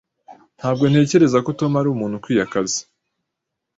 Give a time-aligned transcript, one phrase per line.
[0.57, 2.81] Ntabwo ntekereza ko Tom ari umuntu ukwiye akazi.